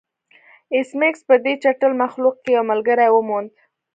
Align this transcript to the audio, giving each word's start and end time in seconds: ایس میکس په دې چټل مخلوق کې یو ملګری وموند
ایس 0.75 0.89
میکس 0.99 1.21
په 1.29 1.35
دې 1.43 1.53
چټل 1.63 1.91
مخلوق 2.03 2.35
کې 2.43 2.51
یو 2.57 2.63
ملګری 2.71 3.07
وموند 3.11 3.49